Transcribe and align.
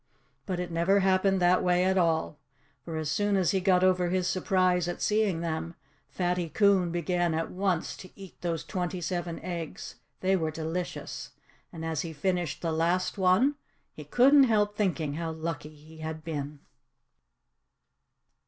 But 0.47 0.59
it 0.59 0.71
never 0.71 1.01
happened 1.01 1.39
that 1.43 1.63
way 1.63 1.83
at 1.85 1.95
all. 1.95 2.39
For 2.85 2.97
as 2.97 3.11
soon 3.11 3.35
as 3.37 3.51
he 3.51 3.59
got 3.61 3.83
over 3.83 4.09
his 4.09 4.25
surprise 4.27 4.87
at 4.87 4.99
seeing 4.99 5.41
them, 5.41 5.75
Fatty 6.09 6.49
Coon 6.49 6.91
began 6.91 7.35
at 7.35 7.51
once 7.51 7.95
to 7.97 8.09
eat 8.15 8.41
those 8.41 8.63
twenty 8.63 8.99
seven 8.99 9.39
eggs. 9.41 9.97
They 10.21 10.35
were 10.35 10.49
delicious. 10.49 11.33
And 11.71 11.85
as 11.85 12.01
he 12.01 12.13
finished 12.13 12.63
the 12.63 12.71
last 12.71 13.19
one 13.19 13.57
he 13.93 14.03
couldn't 14.03 14.45
help 14.45 14.75
thinking 14.75 15.13
how 15.13 15.33
lucky 15.33 15.69
he 15.75 15.97
had 15.99 16.23
been. 16.23 16.61